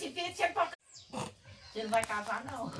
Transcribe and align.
assim, 0.00 0.12
filho, 0.12 0.34
você 0.34 0.48
pode... 0.48 0.70
Você 1.72 1.82
não 1.82 1.90
vai 1.90 2.04
casar, 2.04 2.44
não. 2.44 2.72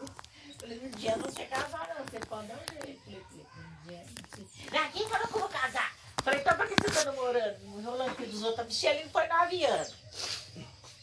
Eu 0.00 0.54
Falei, 0.60 0.78
um 0.84 0.90
dia 0.90 1.16
não 1.16 1.24
você 1.24 1.44
casar, 1.46 1.88
não. 1.88 2.04
Você 2.04 2.20
pode 2.20 2.46
dar 2.46 2.54
um 2.54 2.84
jeito. 2.84 3.02
Falei, 3.02 3.20
um 3.20 3.88
dia 3.88 4.06
não 4.06 4.46
sei. 4.46 4.78
Aqui 4.78 5.08
falou 5.08 5.26
que 5.26 5.34
eu 5.34 5.40
vou 5.40 5.48
casar. 5.48 5.96
Falei, 6.22 6.40
então 6.40 6.54
pra 6.54 6.66
que 6.66 6.74
você 6.74 6.90
tá 6.90 7.04
namorando? 7.04 7.78
Enrolando 7.78 8.14
filho 8.16 8.30
dos 8.30 8.42
outros. 8.42 8.60
A 8.60 8.64
Micheline 8.64 9.10
foi 9.10 9.26
naviando. 9.26 9.94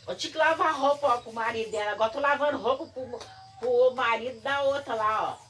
Eu 0.07 0.15
tinha 0.15 0.31
que 0.31 0.37
lavar 0.37 0.73
roupa 0.73 1.07
ó, 1.07 1.17
pro 1.17 1.33
marido 1.33 1.71
dela. 1.71 1.91
Agora 1.91 2.11
tô 2.11 2.19
lavando 2.19 2.57
roupa 2.57 2.85
pro, 2.85 3.19
pro 3.59 3.95
marido 3.95 4.39
da 4.41 4.61
outra 4.61 4.93
lá, 4.93 5.33
ó. 5.33 5.47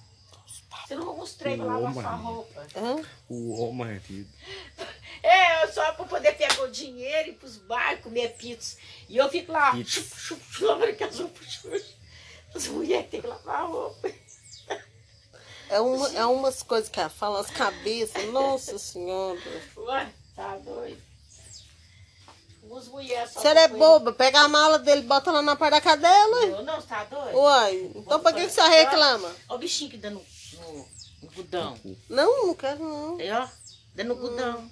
Você 0.87 0.95
não 0.95 1.03
arruma 1.03 1.23
uns 1.23 1.33
trem 1.33 1.57
pra 1.57 1.65
lavar 1.65 1.93
sua 1.93 2.15
roupa. 2.15 2.67
Hã? 2.75 3.03
O 3.29 3.71
marido. 3.73 4.29
É, 5.23 5.63
eu 5.63 5.73
só 5.73 5.91
pra 5.93 6.05
poder 6.05 6.33
pegar 6.33 6.61
o 6.61 6.71
dinheiro 6.71 7.29
e 7.29 7.31
ir 7.31 7.35
pros 7.35 7.57
bares, 7.57 8.03
comer 8.03 8.35
pizza. 8.35 8.77
E 9.09 9.17
eu 9.17 9.29
fico 9.29 9.51
lá, 9.51 9.71
chup, 9.83 10.09
chup, 10.09 10.41
chup, 10.45 10.63
lavando 10.63 10.95
com 10.95 11.03
as 11.03 11.19
roupas 11.19 11.53
sujas. 11.53 11.85
As 12.55 12.67
mulheres 12.67 13.09
têm 13.09 13.21
que 13.21 13.27
lavar 13.27 13.61
a 13.61 13.65
roupa. 13.65 14.11
É, 15.69 15.81
uma, 15.81 16.07
é 16.13 16.25
umas 16.25 16.63
coisas 16.63 16.89
que 16.89 16.99
ela 16.99 17.09
fala, 17.09 17.41
as 17.41 17.49
cabeças, 17.49 18.25
nossa 18.31 18.77
senhora. 18.77 19.39
Ué, 19.75 20.09
tá 20.35 20.57
doido. 20.57 21.01
As 22.75 22.87
mulheres 22.87 23.31
só 23.31 23.41
senhora 23.41 23.61
é 23.61 23.67
boba, 23.69 24.11
pega 24.11 24.41
a 24.41 24.47
mala 24.47 24.77
dele 24.79 25.01
e 25.01 25.05
bota 25.05 25.31
lá 25.31 25.41
na 25.41 25.55
parte 25.55 25.71
da 25.71 25.81
cadela. 25.81 26.61
Não, 26.63 26.75
você 26.75 26.87
tá 26.87 27.03
doido? 27.05 27.37
Uai, 27.37 27.91
então 27.95 28.19
pra 28.19 28.33
que, 28.33 28.45
que 28.45 28.49
você 28.51 28.61
reclama? 28.61 29.27
Olha 29.47 29.55
o 29.55 29.57
bichinho 29.57 29.89
que 29.89 29.97
dá 29.97 30.09
no, 30.09 30.23
no, 30.53 30.87
no 31.23 31.31
gudão. 31.31 31.79
Não, 32.09 32.47
não 32.47 32.53
quero 32.53 32.83
não. 32.83 33.17
Aí, 33.17 33.31
ó, 33.31 33.47
dá 33.95 34.03
no 34.03 34.15
gudão. 34.15 34.69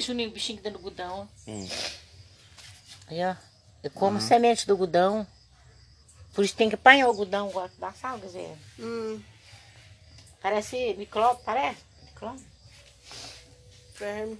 Que 0.00 0.06
Juninho, 0.06 0.30
o 0.30 0.32
bichinho 0.32 0.62
no 0.72 0.78
gudão. 0.78 1.28
Hum. 1.46 1.68
Aí, 3.06 3.22
ó. 3.22 3.36
Eu 3.82 3.90
como 3.90 4.18
semente 4.18 4.66
do 4.66 4.74
gudão. 4.74 5.26
Por 6.32 6.42
isso 6.42 6.56
tem 6.56 6.70
que 6.70 6.74
apanhar 6.74 7.06
o 7.10 7.14
gudão 7.14 7.50
igual 7.50 7.68
da 7.78 7.92
sal, 7.92 8.18
quer 8.18 8.26
dizer. 8.26 8.58
Hum, 8.78 9.22
Parece 10.40 10.94
micróbio, 10.94 11.44
parece? 11.44 11.82
Micróbio? 12.06 12.42
verme. 13.98 14.38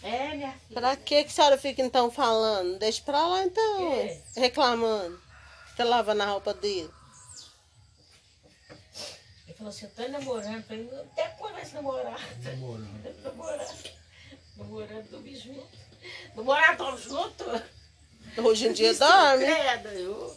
É, 0.00 0.36
minha 0.36 0.52
filha. 0.52 0.80
Pra 0.80 0.94
que, 0.96 1.24
que 1.24 1.30
a 1.30 1.34
senhora 1.34 1.58
fica 1.58 1.82
então 1.82 2.08
falando? 2.08 2.78
Deixa 2.78 3.02
pra 3.02 3.26
lá 3.26 3.42
então, 3.42 3.78
quê? 3.90 4.20
reclamando. 4.36 5.20
Fica 5.70 5.82
lavando 5.82 6.22
a 6.22 6.26
roupa 6.26 6.54
dele. 6.54 6.88
Ele 9.48 9.56
falou 9.56 9.70
assim, 9.70 9.86
eu 9.86 9.90
tô 9.90 10.08
namorando. 10.08 10.54
Eu 10.54 10.62
falei, 10.62 10.88
até 11.00 11.28
quando 11.30 11.54
vai 11.54 11.64
se 11.64 11.74
namorar? 11.74 12.20
Namorando. 12.44 13.22
Namorando. 13.24 14.01
Namorando, 14.62 15.10
dormir 15.10 15.36
junto. 15.36 15.66
Namorar, 16.36 16.76
tão 16.76 16.96
junto? 16.96 17.44
Hoje 18.38 18.68
em 18.68 18.72
dia 18.72 18.94
dorme. 18.94 19.44
Credo, 19.44 19.88
eu... 19.88 20.36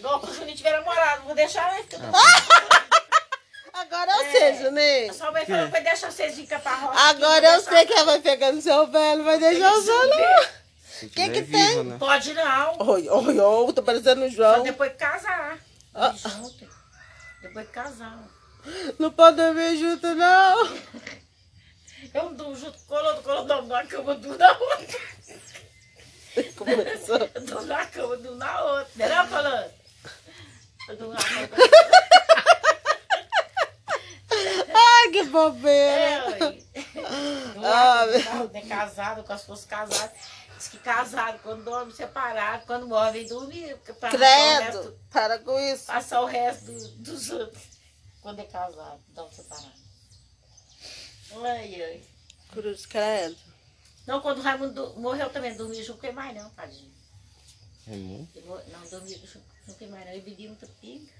Não, 0.00 0.20
se 0.24 0.30
o 0.30 0.34
Juninho 0.34 0.56
tiver 0.56 0.72
namorado, 0.78 1.18
não 1.20 1.26
vou 1.26 1.34
deixar 1.34 1.78
ele. 1.78 1.88
Agora 3.72 4.10
eu 4.12 4.22
É. 4.22 4.30
sei, 4.30 4.54
Juninho. 4.64 5.10
A 5.10 5.14
sua 5.14 5.32
mãe 5.32 5.44
falou 5.46 5.66
que 5.66 5.72
vai 5.72 5.82
deixar 5.82 6.10
vocês 6.10 6.48
pra 6.48 6.74
roça. 6.76 7.00
Agora 7.00 7.46
eu 7.54 7.60
sei 7.60 7.86
que 7.86 7.92
ela 7.92 8.04
vai 8.04 8.20
pegando 8.20 8.60
seu 8.60 8.86
velho, 8.86 9.24
vai 9.24 9.38
deixar 9.38 9.72
o 9.72 9.82
seu 9.82 10.08
não. 10.08 10.44
Se 10.86 11.08
Que 11.08 11.28
que 11.30 11.40
viva, 11.42 11.58
tem? 11.74 11.84
né? 11.84 11.96
Pode 11.98 12.34
não. 12.34 12.76
Oi, 12.88 13.08
oi, 13.08 13.38
oi, 13.40 13.72
tô 13.72 13.82
parecendo 13.82 14.24
o 14.24 14.30
Só 14.30 14.36
João. 14.36 14.62
depois 14.62 14.92
que 14.92 14.98
casar. 14.98 15.58
Ah. 15.94 16.12
Junto. 16.16 16.68
Depois 17.42 17.66
que 17.66 17.72
casar. 17.72 18.18
Não 18.98 19.10
pode 19.10 19.36
dormir 19.36 19.76
junto, 19.76 20.06
não. 20.14 20.78
Eu 22.12 22.22
não 22.24 22.34
durmo 22.34 22.54
junto 22.56 22.78
com 22.78 22.84
o 22.84 22.86
Colô, 22.98 23.14
o 23.18 23.22
Colô 23.22 23.42
dorme 23.44 23.68
na 23.68 23.86
cama, 23.86 24.12
eu 24.12 24.18
durmo 24.18 24.36
na 24.38 24.52
outra. 24.58 25.00
Começou. 26.56 27.30
Eu 27.34 27.40
durmo 27.46 27.66
na 27.66 27.86
cama, 27.86 28.14
eu 28.14 28.20
durmo 28.22 28.36
na 28.38 28.62
outra. 28.62 28.88
Não 28.96 29.06
é 29.06 29.08
não, 29.08 29.28
Colô? 29.28 29.70
Eu 30.88 30.96
durmo 30.96 31.14
na 31.14 31.22
cama. 31.22 31.48
Ai, 34.74 35.10
que 35.12 35.24
bobeira. 35.24 35.94
É, 35.94 36.28
ué. 36.40 36.64
Ah, 37.64 38.04
Não, 38.34 38.48
nem 38.48 38.66
casado, 38.66 39.22
quando 39.24 39.38
fosse 39.40 39.66
casado. 39.66 40.12
Diz 40.56 40.68
que 40.68 40.78
casado, 40.78 41.38
quando 41.42 41.64
dorme 41.64 41.92
separado, 41.92 42.64
quando 42.66 42.86
morre, 42.86 43.12
vem 43.12 43.26
dormir. 43.28 43.76
Credo, 43.78 44.18
resto, 44.18 44.98
para 45.10 45.38
com 45.38 45.58
isso. 45.58 45.86
passar 45.86 46.20
o 46.22 46.26
resto 46.26 46.66
do- 46.72 46.88
dos 46.98 47.30
outros. 47.30 47.62
Quando 48.22 48.40
é 48.40 48.44
casado, 48.44 49.00
dorme 49.08 49.34
separado. 49.34 49.83
Ai, 51.42 51.82
ai. 51.82 52.04
Cruz, 52.52 52.86
credo. 52.86 53.36
Não, 54.06 54.20
quando 54.20 54.38
o 54.38 54.42
Raimundo 54.42 54.72
do- 54.92 55.00
morreu 55.00 55.30
também, 55.30 55.56
dormia 55.56 55.82
junto 55.82 55.98
com 56.00 56.06
ele 56.06 56.14
mais 56.16 56.34
não, 56.36 56.48
tadinho. 56.50 56.92
Raimundo? 57.86 58.28
Mor- 58.46 58.62
não 58.68 58.88
dormia 58.88 59.18
junto 59.18 59.40
com 59.66 59.84
ele 59.84 59.90
mais 59.90 60.04
não, 60.06 60.12
ele 60.12 60.22
bebia 60.22 60.48
muita 60.48 60.66
pinga. 60.80 61.10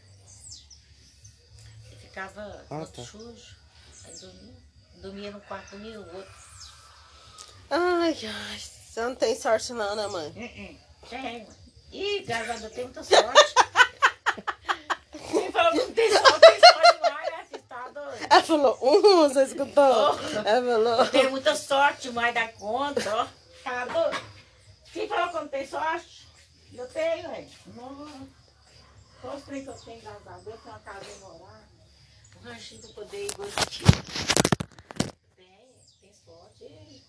Ele 1.87 1.97
ficava 2.01 2.65
Ah, 2.71 2.75
muito 2.77 2.93
tá. 2.93 3.03
sujo. 3.05 3.57
Aí 4.05 4.15
dormia. 4.19 4.55
Dormia 4.97 5.31
num 5.33 5.41
quarto, 5.41 5.71
dormia 5.73 5.99
no 5.99 6.07
outro. 6.17 6.35
Ai, 7.71 8.17
ai, 8.27 8.59
você 8.59 9.01
não 9.03 9.15
tem 9.17 9.35
sorte 9.39 9.73
não, 9.73 9.97
né, 9.97 10.07
mãe? 10.07 10.29
Uh-uh. 10.29 11.09
Tem. 11.09 11.49
Ih, 11.91 12.33
a 12.33 12.43
Deus, 12.57 12.73
tem 12.73 12.85
muita 12.85 13.03
sorte. 13.03 13.55
Quem 15.31 15.51
falou 15.53 15.73
que 15.73 15.79
não 15.79 15.93
tem 15.95 16.11
sorte, 16.11 16.41
tem 16.41 16.61
sorte 16.61 16.95
demais, 17.03 17.31
né? 17.31 17.47
Você 17.51 17.59
tá 17.59 17.89
doido? 17.89 18.24
Ela 18.35 18.43
falou, 18.43 18.79
um, 18.83 19.29
você 19.29 19.45
escutou? 19.45 19.85
Oh. 19.85 20.49
Ela 20.49 20.61
falou, 20.75 20.95
Eu 21.05 21.11
tenho 21.11 21.31
muita 21.31 21.55
sorte 21.55 22.03
demais 22.03 22.35
da 22.35 22.49
conta, 22.49 23.01
ó. 23.15 23.27
Tá 23.63 23.85
doido? 23.87 24.21
Quem 24.93 25.09
falou 25.09 25.29
que 25.29 25.35
não 25.35 25.49
tenho 25.49 25.69
sorte? 25.69 26.27
Eu 26.73 26.87
tenho, 26.89 27.31
velho. 27.31 27.49
Não. 27.77 28.29
Só 29.23 29.37
os 29.37 29.43
trem 29.45 29.63
que 29.63 29.71
eu 29.71 29.75
tenho, 29.75 30.01
graças 30.03 30.27
a 30.27 30.31
Deus, 30.39 30.47
eu 30.47 30.53
tenho 30.59 30.75
uma 30.75 30.81
casa 30.81 30.99
pra 31.01 31.29
morar. 31.29 31.69
Um 32.37 32.49
ranchinho 32.49 32.81
pra 32.83 32.91
poder 32.91 33.25
ir. 33.25 33.33
Tem, 35.37 35.47
tem 36.01 36.13
sorte. 36.27 37.03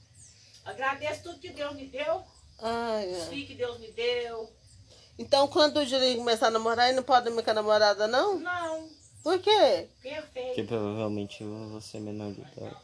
Agradeço 0.64 1.24
tudo 1.24 1.40
que 1.40 1.50
Deus 1.50 1.74
me 1.76 1.88
deu. 1.88 2.24
ai, 2.62 3.08
Os 3.12 3.24
ai. 3.24 3.30
filhos 3.30 3.48
que 3.48 3.56
Deus 3.56 3.80
me 3.80 3.92
deu. 3.92 4.54
Então, 5.18 5.48
quando 5.48 5.78
o 5.78 5.86
Julinho 5.86 6.18
começar 6.20 6.48
a 6.48 6.52
namorar, 6.52 6.88
ele 6.88 6.98
não 6.98 7.04
pode 7.04 7.26
dormir 7.26 7.42
com 7.44 7.50
a 7.50 7.54
namorada, 7.56 8.08
não? 8.08 8.38
Não, 8.40 8.90
Por 9.26 9.40
quê? 9.40 9.90
Que 10.04 10.10
perfeito. 10.12 10.68
provavelmente 10.68 11.42
eu 11.42 11.70
vou 11.70 11.82
ser 11.82 12.00
menor 12.00 12.32
de 12.32 12.42
idade. 12.42 12.76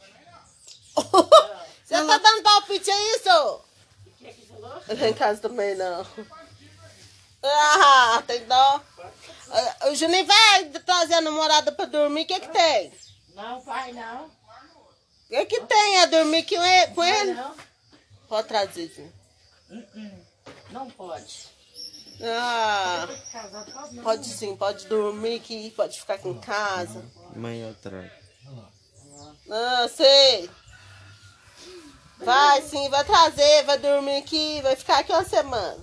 Você 1.86 1.94
tá 1.94 2.18
dando 2.18 2.42
palpite, 2.42 2.90
é 2.90 3.16
isso? 3.16 3.30
O 3.30 4.10
que 4.18 4.26
é 4.26 4.32
que 4.32 4.46
falou? 4.46 4.82
Lá 4.88 5.08
em 5.08 5.14
casa 5.14 5.40
também 5.40 5.76
não. 5.76 6.04
Ah, 7.44 8.24
tem 8.26 8.44
dó. 8.46 8.82
Ah, 9.52 9.88
O 9.88 9.94
Juninho 9.94 10.26
vai 10.26 10.64
trazer 10.64 11.14
a 11.14 11.20
namorada 11.20 11.70
pra 11.70 11.84
dormir, 11.84 12.22
o 12.22 12.26
que 12.26 12.40
que 12.40 12.48
tem? 12.48 12.92
Não, 13.36 13.60
vai 13.60 13.92
não. 13.92 14.24
O 14.24 14.30
que 15.28 15.46
que 15.46 15.60
tem 15.60 16.00
a 16.00 16.06
dormir 16.06 16.42
com 16.42 16.60
ele? 16.60 17.20
Ele? 17.20 17.34
não. 17.34 17.54
Pode 18.28 18.48
trazer, 18.48 18.88
Juninho. 18.88 19.12
Uh-uh. 19.70 20.26
Não 20.72 20.90
pode. 20.90 21.48
Ah, 22.24 23.08
pode 23.78 24.00
pode 24.00 24.28
sim, 24.28 24.56
pode 24.56 24.86
dormir 24.86 25.36
aqui, 25.36 25.72
pode 25.72 25.98
ficar 25.98 26.14
aqui 26.14 26.28
em 26.28 26.38
casa. 26.38 27.04
Amanhã 27.34 27.68
eu 27.68 27.74
trago. 27.74 28.10
Ah, 29.50 29.88
sei. 29.88 30.48
Vai 32.18 32.62
sim, 32.62 32.88
vai 32.88 33.04
trazer, 33.04 33.64
vai 33.64 33.78
dormir 33.78 34.16
aqui, 34.18 34.60
vai 34.62 34.76
ficar 34.76 35.00
aqui 35.00 35.12
uma 35.12 35.24
semana. 35.24 35.82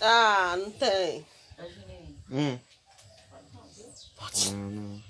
Ah, 0.00 0.54
não 0.56 0.70
tem. 0.70 1.26
Hum. 2.30 2.58
Não, 4.52 4.70
não. 4.70 5.05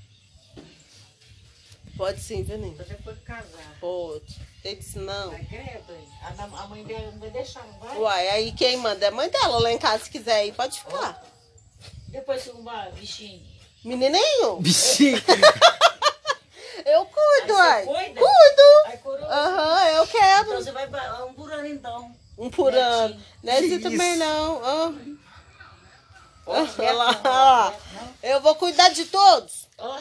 Pode 1.96 2.20
sim, 2.20 2.44
Juninho. 2.44 2.76
só 2.76 2.82
depois 2.82 3.16
de 3.16 3.22
casar. 3.24 3.76
Pode. 3.80 4.38
Tem 4.62 4.76
que 4.76 4.98
não. 4.98 5.30
Vai 5.30 5.40
a, 6.22 6.44
a 6.62 6.66
mãe 6.66 6.84
dela 6.84 7.10
não 7.10 7.18
vai 7.18 7.30
deixar, 7.30 7.64
não 7.66 7.78
vai? 7.78 7.96
Uai, 7.96 8.28
aí 8.28 8.52
quem 8.52 8.76
manda 8.76 9.04
é 9.04 9.08
a 9.08 9.12
mãe 9.12 9.28
dela 9.30 9.58
lá 9.60 9.72
em 9.72 9.78
casa, 9.78 10.04
se 10.04 10.10
quiser 10.10 10.46
ir, 10.46 10.52
pode 10.52 10.78
ficar. 10.78 11.22
Depois 12.08 12.42
se 12.42 12.50
uma 12.50 12.86
bichinho. 12.90 13.42
Menininho, 13.84 14.56
Bichinho! 14.60 15.16
eu 16.84 17.04
cuido, 17.06 17.54
Aí 17.56 17.86
uai. 17.86 17.86
você 17.86 18.04
cuida? 18.14 18.98
Cuido. 19.02 19.24
Aham, 19.26 19.84
eu 19.90 20.04
Então 20.04 20.06
quero. 20.06 20.54
você 20.56 20.72
vai 20.72 20.86
um 21.24 21.32
por 21.34 21.52
ano 21.52 21.66
então. 21.66 22.16
Um 22.36 22.50
por 22.50 22.74
ano. 22.74 23.20
Netinho. 23.42 23.80
Também 23.80 24.16
não. 24.16 24.60
Ah. 24.64 24.92
Lá, 26.92 27.12
não, 27.24 27.70
não. 27.72 28.14
Eu 28.22 28.40
vou 28.40 28.54
cuidar 28.54 28.88
de 28.90 29.04
todos. 29.06 29.66
Ó. 29.78 29.98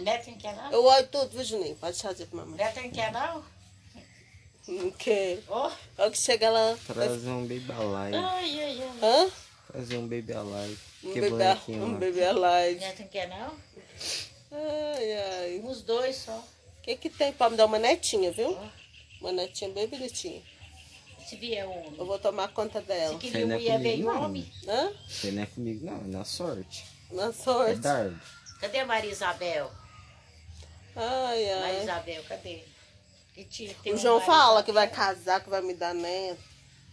Neto 0.00 0.30
não 0.30 0.38
quer 0.38 0.56
não? 0.56 0.70
Eu 0.72 0.84
olho 0.84 1.06
tudo, 1.08 1.28
viu, 1.30 1.44
Juninho? 1.44 1.76
Pode 1.76 1.98
trazer 1.98 2.26
pra 2.26 2.40
mamãe. 2.40 2.56
Neto 2.56 2.80
não 2.80 2.90
quer 2.90 3.12
não? 3.12 3.44
Não 4.68 4.90
quero. 4.92 5.42
Ó. 5.48 5.70
Olha 5.98 6.10
que 6.10 6.18
chega 6.18 6.48
lá. 6.50 6.76
Trazer 6.86 7.28
um 7.30 7.42
baby 7.42 7.72
alive. 7.72 8.16
Ai, 8.16 8.60
ai, 8.62 8.82
ai. 8.82 8.90
Hã? 9.02 9.30
Trazer 9.72 9.96
um 9.96 10.02
baby 10.08 10.32
alive. 10.32 10.78
Um 11.02 11.12
Que 11.12 11.20
bebê, 11.20 11.30
bonequinho 11.30 11.82
um 11.84 11.92
lá. 11.92 11.98
bebê 11.98 12.24
alive. 12.24 12.80
Neto 12.80 13.00
não 13.02 13.08
quer 13.08 13.28
não? 13.28 13.54
Ai, 14.52 15.12
ai. 15.12 15.60
Uns 15.64 15.82
dois 15.82 16.16
só. 16.16 16.44
que 16.82 16.96
que 16.96 17.10
tem? 17.10 17.32
Pode 17.32 17.52
me 17.52 17.56
dar 17.56 17.66
uma 17.66 17.78
netinha, 17.78 18.30
viu? 18.32 18.56
Uma 19.20 19.32
netinha 19.32 19.70
bem 19.70 19.86
bonitinha. 19.88 20.42
Se 21.26 21.36
vier 21.36 21.66
homem. 21.66 21.94
Eu 21.98 22.06
vou 22.06 22.18
tomar 22.18 22.48
conta 22.48 22.80
Se 22.80 22.86
dela. 22.86 23.18
queria 23.18 23.46
não 23.46 23.54
é 23.54 23.58
mulher, 23.58 23.80
veio 23.80 24.08
homem. 24.08 24.52
Hã? 24.66 24.92
Você 25.08 25.30
não 25.30 25.42
é 25.42 25.46
comigo, 25.46 25.84
não. 25.86 25.98
É 25.98 26.04
na 26.06 26.24
sorte. 26.24 26.84
Na 27.10 27.26
É 27.26 27.32
sorte. 27.32 27.80
Cadê 28.60 28.78
a 28.80 28.86
Maria 28.86 29.10
Isabel? 29.10 29.70
Ai, 30.96 31.44
Maria 31.44 31.64
ai. 31.64 31.82
Isabel, 31.82 32.24
cadê? 32.24 32.64
Que 33.34 33.44
tinha, 33.44 33.74
tem 33.82 33.92
O 33.92 33.96
um 33.96 33.98
João 33.98 34.18
Maria 34.18 34.26
fala 34.34 34.62
que 34.62 34.72
vai 34.72 34.88
casar, 34.88 35.40
que 35.42 35.48
vai 35.50 35.62
me 35.62 35.74
dar 35.74 35.94
neto. 35.94 36.40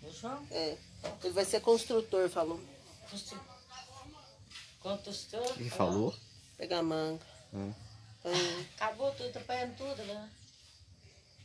O 0.03 0.11
João? 0.11 0.47
É. 0.51 0.77
Ele 1.23 1.33
vai 1.33 1.45
ser 1.45 1.61
construtor, 1.61 2.29
falou. 2.29 2.59
Construtor. 4.81 5.53
Ele 5.59 5.69
falou? 5.69 6.15
Pegar 6.57 6.81
manga. 6.83 7.23
Ah. 7.53 7.57
Hum. 8.25 8.65
Acabou 8.75 9.11
tudo, 9.13 9.31
tá 9.31 9.39
apanhando 9.39 9.75
tudo, 9.77 10.03
né? 10.03 10.29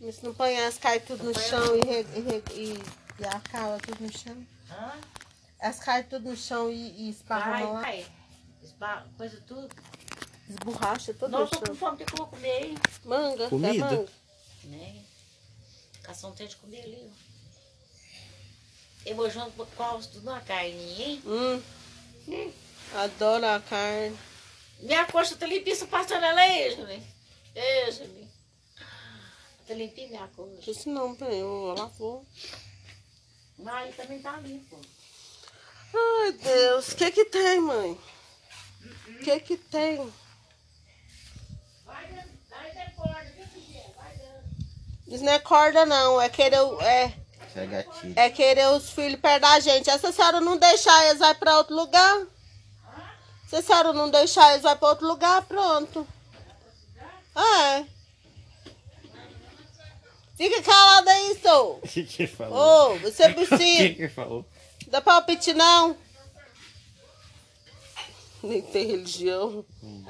Mas 0.00 0.16
se 0.16 0.24
não 0.24 0.32
apanhar, 0.32 0.72
cai 0.74 1.00
tudo 1.00 1.22
no 1.24 1.38
chão 1.38 1.76
e, 1.76 1.80
e, 2.00 2.60
e, 2.60 2.82
e 3.20 3.24
acaba 3.26 3.78
tudo 3.78 4.02
no 4.02 4.12
chão. 4.18 4.46
Hã? 4.70 4.92
Elas 5.60 5.78
caem 5.78 6.04
tudo 6.04 6.28
no 6.30 6.36
chão 6.36 6.70
e, 6.70 6.90
e 7.06 7.10
esparramam 7.10 7.74
lá. 7.74 7.82
Esba- 8.62 9.06
Coisa 9.16 9.40
tudo. 9.46 9.68
Esborracha 10.48 11.14
todo 11.14 11.30
Não, 11.30 11.40
no 11.40 11.46
tô 11.46 11.60
com 11.60 11.74
fome, 11.74 11.96
tem 11.98 12.06
que 12.06 12.20
eu 12.20 12.26
comer, 12.26 12.64
hein? 12.64 12.74
Manga, 13.04 13.48
Comida? 13.48 13.72
quer 13.72 13.78
manga? 13.78 14.08
Né? 14.64 15.04
Cação 16.02 16.32
tem 16.32 16.46
de 16.46 16.56
comer 16.56 16.82
ali, 16.82 17.10
ó. 17.10 17.32
Eu 19.04 19.16
vou 19.16 19.28
junto 19.28 19.50
com 19.52 19.82
a 19.82 19.98
tudo 19.98 20.22
na 20.24 20.40
carninha, 20.40 21.06
hein? 21.06 21.22
Hum. 21.26 21.62
Adoro 22.94 23.46
a 23.46 23.60
carne. 23.60 24.16
Minha 24.80 25.04
coxa 25.06 25.36
tá 25.36 25.46
limpinha, 25.46 25.74
você 25.74 25.86
passando 25.86 26.24
ela 26.24 26.40
aí, 26.40 26.74
Júlia. 26.74 27.02
Ei, 27.54 27.92
Júlia. 27.92 28.28
Tá 29.66 29.74
limpinha 29.74 30.08
minha 30.08 30.28
coxa. 30.28 30.70
Isso 30.70 30.88
não, 30.88 31.14
bem, 31.14 31.40
eu 31.40 31.74
lavou. 31.76 32.26
Mas 33.58 33.74
aí 33.74 33.92
também 33.92 34.20
tá 34.20 34.36
limpo. 34.38 34.80
Ai, 35.94 36.32
Deus. 36.32 36.88
O 36.88 36.96
que 36.96 37.10
que 37.10 37.24
tem, 37.26 37.60
mãe? 37.60 37.98
O 39.08 39.18
que 39.18 39.40
que 39.40 39.56
tem? 39.56 40.12
Vai 41.84 42.06
dando, 42.12 42.30
vai 42.48 42.72
dando 42.74 42.96
corda, 42.96 43.32
viu, 43.36 43.46
filha? 43.46 43.84
Vai 43.96 44.16
dando. 44.16 44.44
Isso 45.12 45.22
não 45.24 45.32
é 45.32 45.38
corda, 45.38 45.84
não. 45.86 46.20
É 46.20 46.28
querer, 46.28 46.60
o- 46.60 46.80
é, 46.80 47.12
é 47.54 47.86
é 48.26 48.30
querer 48.30 48.66
os 48.68 48.90
filhos 48.90 49.20
perto 49.20 49.42
da 49.42 49.60
gente. 49.60 49.90
Essa 49.90 50.10
senhora 50.10 50.40
não 50.40 50.56
deixar, 50.56 51.04
eles 51.06 51.18
vai 51.18 51.34
pra 51.34 51.58
outro 51.58 51.76
lugar. 51.76 52.22
Se 53.48 53.56
a 53.56 53.62
senhora 53.62 53.92
não 53.92 54.10
deixar, 54.10 54.50
eles 54.52 54.62
vai 54.62 54.74
pra 54.74 54.88
outro 54.88 55.06
lugar, 55.06 55.42
pronto. 55.42 56.06
É. 57.36 57.84
Fica 60.36 60.62
calada 60.62 61.10
aí, 61.10 61.38
sou. 61.42 61.76
O 61.84 61.88
que 61.88 62.04
que 62.04 62.26
falou? 62.26 62.94
Ô, 62.94 62.98
você 63.00 63.24
O 63.28 63.34
que 63.34 63.34
precisa. 63.46 63.58
que 63.58 64.02
ele 64.02 64.08
falou? 64.08 64.44
Dá 64.88 65.00
palpite 65.00 65.52
não? 65.54 65.96
Nem 68.42 68.60
tem 68.62 68.86
religião. 68.86 69.64
Hum, 69.82 70.04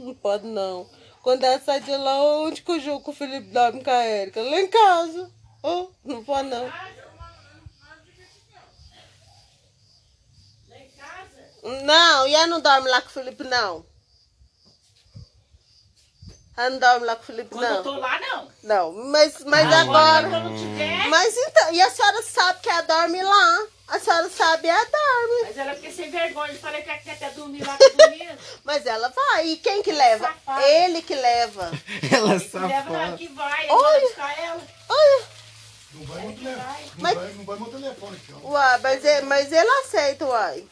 não 0.00 0.14
pode 0.14 0.46
não. 0.46 0.88
Quando 1.22 1.44
ela 1.44 1.60
sai 1.60 1.80
de 1.80 1.96
lá, 1.96 2.22
onde 2.22 2.62
que 2.62 2.70
o 2.70 2.78
Ju 2.80 3.00
com 3.00 3.10
o 3.10 3.14
Felipe 3.14 3.48
dorme 3.48 3.82
com 3.82 3.90
a 3.90 4.02
Érica? 4.04 4.40
Lá 4.42 4.60
em 4.60 4.68
casa. 4.68 5.30
Oh, 5.62 5.88
não 6.04 6.22
pode 6.24 6.48
não. 6.48 6.70
Não, 11.84 12.26
e 12.28 12.34
ela 12.34 12.46
não 12.46 12.60
dorme 12.60 12.88
lá 12.88 13.00
com 13.02 13.08
o 13.08 13.12
Felipe 13.12 13.42
não. 13.44 13.84
Ela 16.56 16.70
não 16.70 16.78
dorme 16.78 17.06
lá 17.06 17.16
com 17.16 17.22
o 17.22 17.26
Felipe 17.26 17.50
Quando 17.50 17.64
eu 17.64 17.74
não. 17.74 17.82
tô 17.82 17.96
lá, 17.98 18.18
não. 18.20 18.48
Não, 18.62 18.92
mas, 19.10 19.44
mas 19.44 19.72
Ah, 19.72 19.80
agora. 19.80 20.28
Mas 21.10 21.36
então, 21.36 21.72
e 21.72 21.82
a 21.82 21.90
senhora 21.90 22.22
sabe 22.22 22.60
que 22.60 22.68
ela 22.68 22.82
dorme 22.82 23.22
lá? 23.22 23.66
A 23.88 24.00
senhora 24.00 24.28
sabe, 24.28 24.66
ela 24.66 24.84
dorme. 24.84 25.42
Mas 25.44 25.58
ela 25.58 25.74
fica 25.76 25.92
sem 25.92 26.10
vergonha. 26.10 26.52
Eu 26.52 26.58
falei 26.58 26.82
que 26.82 26.88
ela 26.90 26.98
quer 26.98 27.12
até 27.12 27.30
dormir 27.30 27.64
lá, 27.64 27.76
dormindo. 27.96 28.38
Mas 28.64 28.84
ela 28.84 29.08
vai. 29.10 29.46
E 29.46 29.56
quem 29.58 29.80
que 29.82 29.92
leva? 29.92 30.26
Safada. 30.26 30.62
Ele 30.68 31.02
que 31.02 31.14
leva. 31.14 31.70
Ela 32.12 32.34
é 32.34 32.38
Se 32.40 32.58
leva 32.58 32.74
ela 32.74 32.82
safada. 32.82 33.16
que 33.16 33.28
vai. 33.28 33.66
Olha. 33.70 34.00
Buscar 34.00 34.38
ela. 34.40 34.60
Olha, 34.88 35.24
Não 35.94 36.04
vai 36.04 36.22
no 36.26 36.32
telefone. 36.32 36.56
Não, 36.56 36.94
Mas- 36.98 37.14
vai, 37.14 37.32
não 37.32 37.44
vai 37.44 37.70
telefone 37.70 38.16
aqui, 38.16 38.34
ó. 38.42 38.48
uai, 38.50 38.78
mas 38.80 39.04
ele, 39.04 39.26
mas 39.26 39.52
ele 39.52 39.68
aceita, 39.84 40.24
uai. 40.26 40.64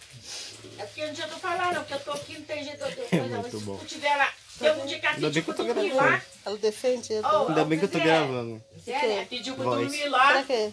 É 0.78 0.82
porque 0.84 1.02
não 1.02 1.10
adianta 1.10 1.32
eu 1.34 1.38
falar, 1.38 1.72
não. 1.72 1.80
Porque 1.82 1.94
eu 1.94 2.00
tô 2.00 2.10
aqui, 2.12 2.34
não 2.34 2.42
tem 2.42 2.64
jeito. 2.64 2.82
Eu, 2.82 2.88
eu, 2.88 3.06
É 3.12 3.16
não, 3.28 3.40
muito 3.42 3.54
mas 3.56 3.62
bom. 3.62 3.78
Se 3.78 3.84
tu 3.84 3.86
tiver 3.94 4.16
lá. 4.16 4.28
Tem 4.58 4.70
um 4.72 4.86
dia 4.86 4.98
que 4.98 5.06
ela 5.06 5.14
Ainda 5.16 5.30
bem 5.30 5.32
pediu 5.32 5.44
que 5.44 5.50
eu 5.50 5.54
pra 5.54 5.64
tô 5.64 5.72
dormir 5.74 5.90
gravando. 5.90 6.12
lá. 6.12 6.22
Ela 6.46 6.58
defende 6.58 7.12
ele. 7.12 7.26
Ô, 7.26 7.48
Ainda 7.48 7.64
bem 7.64 7.78
que 7.78 7.84
eu 7.84 7.88
tô 7.90 7.98
gravando. 8.00 8.62
Ela 8.86 9.26
pediu 9.26 9.54
pra 9.54 9.64
dormir 9.64 10.08
lá. 10.08 10.32
Pra 10.32 10.42
quê? 10.42 10.72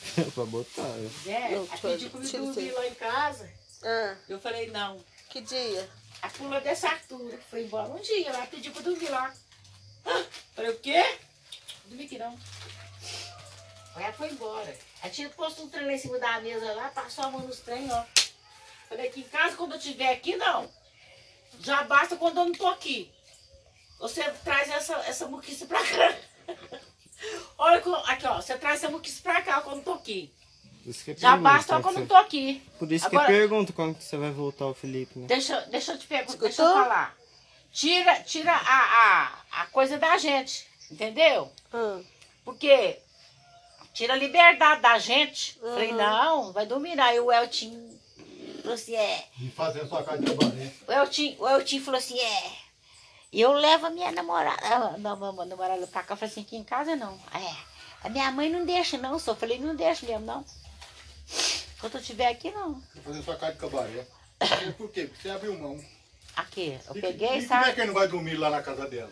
pra 0.34 0.44
botar. 0.44 0.82
eu. 0.82 1.10
Zé, 1.24 1.50
Não, 1.50 1.66
tira 1.66 1.96
dormir 1.98 2.24
isso 2.24 2.74
lá 2.76 2.86
em 2.86 2.94
casa. 2.94 3.50
Ah, 3.82 4.16
Eu 4.28 4.40
falei, 4.40 4.70
não. 4.70 5.02
que 5.28 5.40
dia? 5.40 5.88
A 6.22 6.28
pula 6.28 6.60
dessa 6.60 6.88
altura 6.90 7.36
que 7.38 7.44
foi 7.48 7.62
embora 7.64 7.88
um 7.88 8.00
dia, 8.00 8.28
ela 8.28 8.46
pediu 8.46 8.72
pra 8.72 8.82
dormir 8.82 9.08
lá. 9.08 9.32
Ah, 10.04 10.24
Falei, 10.54 10.70
o 10.72 10.78
quê? 10.78 11.18
Dormi 11.86 12.04
aqui 12.04 12.18
não. 12.18 12.38
Aí 13.96 14.04
ela 14.04 14.12
foi 14.12 14.28
embora. 14.30 14.76
Ela 15.02 15.12
tinha 15.12 15.28
posto 15.30 15.62
um 15.62 15.68
trem 15.68 15.86
lá 15.86 15.92
em 15.92 15.98
cima 15.98 16.18
da 16.18 16.40
mesa 16.40 16.72
lá, 16.74 16.88
passou 16.90 17.24
a 17.24 17.30
mão 17.30 17.40
nos 17.46 17.60
trem, 17.60 17.90
ó. 17.90 18.04
Falei, 18.88 19.08
aqui 19.08 19.20
em 19.20 19.24
casa, 19.28 19.56
quando 19.56 19.72
eu 19.72 19.78
estiver 19.78 20.12
aqui, 20.12 20.36
não. 20.36 20.70
Já 21.60 21.84
basta 21.84 22.16
quando 22.16 22.38
eu 22.38 22.44
não 22.46 22.52
tô 22.52 22.66
aqui. 22.68 23.10
Você 23.98 24.22
traz 24.44 24.68
essa, 24.70 24.94
essa 25.00 25.26
muquice 25.26 25.66
pra 25.66 25.80
cá. 25.84 26.16
Olha, 27.58 27.78
aqui, 28.06 28.26
ó. 28.26 28.36
Você 28.40 28.56
traz 28.56 28.82
essa 28.82 28.90
muquice 28.90 29.20
pra 29.22 29.42
cá 29.42 29.60
quando 29.60 29.78
eu 29.78 29.84
tô 29.84 29.92
aqui. 29.92 30.32
Já 31.16 31.36
basta 31.36 31.74
quando 31.74 31.82
quando 31.82 31.96
eu 31.96 32.02
você- 32.02 32.08
tô 32.08 32.16
aqui. 32.16 32.62
Por 32.78 32.90
isso 32.90 33.06
Agora- 33.06 33.26
que 33.26 33.32
eu 33.32 33.36
pergunto 33.38 33.72
quando 33.72 33.94
que 33.96 34.02
você 34.02 34.16
vai 34.16 34.30
voltar 34.30 34.66
o 34.66 34.74
Felipe, 34.74 35.18
né? 35.18 35.26
Deixa, 35.26 35.60
deixa 35.62 35.92
eu 35.92 35.98
te 35.98 36.06
perguntar, 36.06 36.38
deixa 36.38 36.62
eu 36.62 36.72
falar. 36.72 37.14
Tira, 37.72 38.14
tira 38.22 38.52
a, 38.52 38.58
a, 39.52 39.62
a 39.62 39.66
coisa 39.66 39.98
da 39.98 40.16
gente, 40.18 40.66
entendeu? 40.90 41.52
Ah, 41.72 42.00
Porque 42.44 42.98
tira 43.92 44.14
a 44.14 44.16
liberdade 44.16 44.80
da 44.80 44.98
gente. 44.98 45.58
Falei, 45.60 45.90
Uhum. 45.90 45.96
não, 45.98 46.52
vai 46.52 46.64
dormir. 46.66 46.98
Aí 46.98 47.20
o 47.20 47.30
Eltin 47.30 47.98
falou 48.62 48.74
assim, 48.74 48.96
é. 48.96 49.24
E 49.38 49.50
fazendo 49.50 49.88
sua 49.88 50.02
casa 50.02 50.18
de 50.22 50.34
cabaré. 50.34 50.72
O 50.88 50.92
Eltin, 50.92 51.36
o 51.38 51.46
Eltin 51.48 51.80
falou 51.80 51.98
assim, 51.98 52.18
é. 52.18 52.52
E 53.32 53.40
eu 53.40 53.52
levo 53.52 53.86
a 53.86 53.90
minha 53.90 54.10
namorada, 54.10 54.78
não, 54.98 55.16
minha 55.16 55.44
namorada 55.46 55.86
pra 55.86 56.02
cá, 56.02 56.14
eu 56.14 56.16
falei 56.18 56.32
assim, 56.32 56.40
aqui 56.42 56.56
em 56.56 56.64
casa 56.64 56.96
não. 56.96 57.14
É, 57.32 57.56
a 58.02 58.08
minha 58.08 58.30
mãe 58.32 58.50
não 58.50 58.64
deixa 58.66 58.98
não, 58.98 59.18
só 59.18 59.34
falei, 59.36 59.58
não 59.58 59.74
deixa 59.76 60.04
mesmo 60.06 60.26
não. 60.26 60.44
Quando 61.80 61.94
eu 61.94 62.00
estiver 62.00 62.26
aqui, 62.26 62.50
não. 62.50 62.82
Fazendo 63.04 63.24
sua 63.24 63.36
casa 63.36 63.52
de 63.52 63.58
cabaré. 63.58 64.06
Por 64.76 64.90
quê? 64.90 65.06
Porque 65.06 65.22
você 65.22 65.30
abriu 65.30 65.58
mão. 65.58 65.78
Aqui, 66.36 66.78
eu 66.88 66.96
E- 66.96 67.00
peguei, 67.00 67.28
e 67.28 67.30
como 67.30 67.44
é 67.44 67.46
sabe? 67.46 67.72
que 67.74 67.80
ele 67.80 67.86
não 67.88 67.94
vai 67.94 68.08
dormir 68.08 68.34
lá 68.36 68.50
na 68.50 68.62
casa 68.62 68.86
dela? 68.88 69.10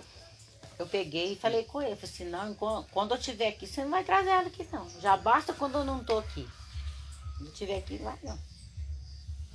Eu 0.78 0.86
peguei 0.86 1.32
e 1.32 1.36
falei 1.36 1.64
com 1.64 1.80
ele, 1.82 1.96
falei 1.96 2.14
assim, 2.14 2.24
não, 2.24 2.54
quando 2.90 3.12
eu 3.12 3.18
estiver 3.18 3.48
aqui, 3.48 3.66
você 3.66 3.82
não 3.82 3.90
vai 3.90 4.04
trazer 4.04 4.30
ela 4.30 4.46
aqui 4.48 4.66
não. 4.72 4.88
Já 5.00 5.16
basta 5.16 5.52
quando 5.52 5.78
eu 5.78 5.84
não 5.84 6.02
tô 6.04 6.18
aqui. 6.18 6.48
Quando 7.36 7.46
eu 7.46 7.52
estiver 7.52 7.78
aqui, 7.78 7.96
vai 7.98 8.18
não. 8.22 8.38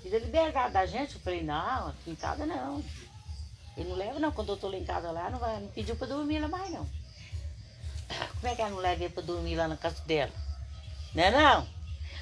Fiz 0.02 0.14
a 0.14 0.20
liberdade 0.20 0.74
da 0.74 0.86
gente, 0.86 1.16
eu 1.16 1.22
falei, 1.22 1.42
não, 1.44 1.90
aqui 1.90 2.12
em 2.12 2.16
casa 2.16 2.46
não. 2.46 2.84
Ele 3.76 3.90
não 3.90 3.96
leva 3.96 4.20
não, 4.20 4.32
quando 4.32 4.50
eu 4.54 4.58
tô 4.58 4.68
lá 4.70 4.78
em 4.78 4.84
casa 4.86 5.12
lá, 5.12 5.30
não, 5.30 5.40
vai, 5.40 5.60
não 5.60 5.68
pediu 5.70 5.96
pra 5.96 6.08
dormir 6.08 6.40
lá 6.40 6.48
mais 6.48 6.70
não. 6.72 6.88
Como 8.40 8.48
é 8.52 8.56
que 8.56 8.62
ela 8.62 8.70
não 8.72 8.78
leva 8.78 9.04
ele 9.04 9.14
pra 9.14 9.24
dormir 9.24 9.56
lá 9.56 9.68
na 9.68 9.76
casa 9.78 10.02
dela? 10.06 10.32
Não 11.16 11.24
é 11.24 11.32
não? 11.32 11.40
Lá 11.40 11.66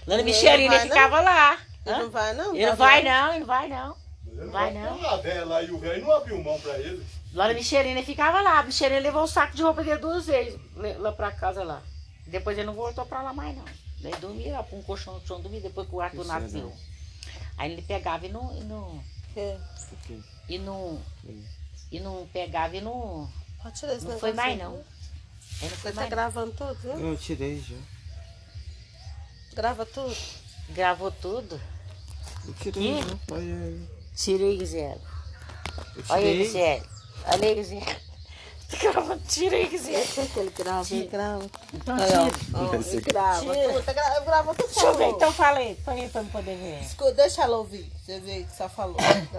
na 0.07 0.13
Ele 0.15 0.23
Michelina 0.23 0.69
vai, 0.69 0.79
ele 0.81 0.89
ficava 0.89 1.19
lá. 1.21 1.57
ele 1.85 1.95
Hã? 1.95 1.99
não 1.99 2.09
vai 2.09 2.33
não? 2.33 2.55
Ele 2.55 2.65
não 2.65 2.75
vai 2.75 3.03
não, 3.03 3.29
ele 3.31 3.39
não 3.39 3.45
vai 3.47 3.67
não. 3.67 3.97
Ele 4.27 4.41
não 4.45 4.51
Vai 4.51 4.73
não. 4.73 4.97
não. 4.97 5.09
A 5.09 5.17
velha 5.17 5.45
lá 5.45 5.61
e 5.61 5.71
o 5.71 5.77
velho 5.77 6.03
não 6.05 6.11
abriu 6.15 6.41
mão 6.41 6.57
pra 6.61 6.77
ele. 6.79 7.05
Lá 7.33 7.47
na 7.49 7.53
Michelina 7.53 7.99
ele 7.99 8.05
ficava 8.05 8.39
lá. 8.41 8.59
A 8.59 8.63
Michelina 8.63 9.01
levou 9.01 9.23
o 9.23 9.27
saco 9.27 9.55
de 9.55 9.61
roupa 9.61 9.83
dele 9.83 9.99
duas 9.99 10.25
vezes 10.25 10.57
le- 10.77 10.93
lá 10.93 11.11
pra 11.11 11.31
casa 11.31 11.63
lá. 11.63 11.81
Depois 12.27 12.57
ele 12.57 12.67
não 12.67 12.73
voltou 12.73 13.05
pra 13.05 13.21
lá 13.21 13.33
mais 13.33 13.55
não. 13.57 13.65
Ele 14.01 14.15
dormia 14.17 14.53
lá, 14.53 14.63
com 14.63 14.79
um 14.79 14.83
colchão 14.83 15.15
no 15.15 15.27
chão, 15.27 15.41
dormia 15.41 15.59
depois 15.61 15.87
que 15.87 15.93
o 15.95 15.99
Arthur 16.01 16.25
nasceu. 16.25 16.61
não. 16.63 16.73
Aí 17.57 17.71
ele 17.73 17.81
pegava 17.81 18.25
e 18.25 18.29
não, 18.29 18.55
e 18.57 18.63
não, 18.63 19.03
É. 19.35 19.57
e 20.49 20.57
não, 20.57 21.01
e 21.91 21.99
não 21.99 22.27
pegava 22.33 22.75
e 22.75 22.81
não, 22.81 23.29
Pode 23.61 23.79
tirar 23.79 23.93
esse 23.95 24.05
não 24.05 24.19
foi 24.19 24.33
mais 24.33 24.57
não. 24.57 24.73
aí. 24.73 24.79
Ele 25.61 25.69
não 25.69 25.77
foi 25.77 25.91
Você 25.91 25.93
tá 25.93 25.93
mais 25.93 26.09
não. 26.09 26.17
gravando 26.17 26.51
tudo, 26.53 26.75
viu? 26.75 27.09
Eu 27.09 27.17
tirei 27.17 27.59
já. 27.59 27.75
Grava 29.53 29.85
tudo. 29.85 30.15
Gravou 30.69 31.11
tudo. 31.11 31.59
Eu 32.47 32.53
tirei 32.55 32.95
já. 33.01 33.17
Olha 33.35 33.41
aí. 33.63 33.87
Tirei, 34.15 34.57
Gisele. 34.59 34.99
Eu 35.95 36.03
Olha 36.09 36.25
aí, 36.25 36.31
tirei. 36.31 36.45
Gisele. 36.45 36.83
Olha 37.25 37.47
aí, 37.49 37.55
Gisele. 37.63 37.95
Gravando, 38.81 39.21
tirei, 39.27 39.69
Gisele. 39.69 40.07
Ele 40.37 40.49
grava, 40.51 40.93
ele 40.95 41.07
grava. 41.07 41.45
Então 41.73 41.95
Aí, 41.95 42.05
tira. 42.07 42.21
ó. 42.53 42.65
ó, 42.71 42.75
Esse 42.75 42.89
ele 42.95 43.01
grava 43.01 43.41
Tira. 43.41 43.73
tudo. 43.73 43.83
Tá 43.83 43.93
gra- 43.93 44.19
Grava 44.21 44.55
tudo. 44.55 44.67
Deixa 44.67 44.85
eu 44.87 44.97
ver, 44.97 45.07
então 45.09 45.33
falei. 45.33 45.75
Põe 45.83 46.01
aí 46.03 46.09
pra 46.09 46.21
eu 46.21 46.25
poder 46.27 46.55
ver. 46.57 46.81
Escuta, 46.81 47.11
Deixa 47.13 47.43
ela 47.43 47.57
ouvir. 47.57 47.91
Você 48.05 48.19
vê 48.21 48.43
que 48.43 48.55
só 48.55 48.69
falou. 48.69 48.95